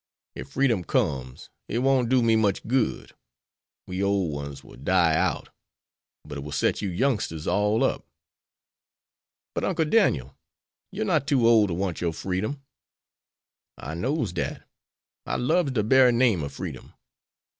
Ef 0.35 0.47
freedom 0.49 0.83
comes 0.83 1.51
it 1.67 1.77
won't 1.77 2.09
do 2.09 2.23
me 2.23 2.35
much 2.35 2.65
good; 2.67 3.11
we 3.85 4.01
ole 4.03 4.31
one's 4.31 4.63
will 4.63 4.75
die 4.75 5.13
out, 5.15 5.49
but 6.25 6.39
it 6.39 6.41
will 6.41 6.51
set 6.51 6.81
you 6.81 6.89
youngsters 6.89 7.45
all 7.45 7.83
up." 7.83 8.03
"But, 9.53 9.63
Uncle 9.63 9.85
Daniel, 9.85 10.35
you're 10.91 11.05
not 11.05 11.27
too 11.27 11.47
old 11.47 11.67
to 11.67 11.75
want 11.75 12.01
your 12.01 12.13
freedom?" 12.13 12.63
"I 13.77 13.93
knows 13.93 14.33
dat. 14.33 14.67
I 15.27 15.35
lubs 15.35 15.73
de 15.73 15.83
bery 15.83 16.11
name 16.13 16.41
of 16.41 16.51
freedom. 16.53 16.95